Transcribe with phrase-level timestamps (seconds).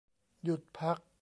[0.43, 0.97] หยุดพัก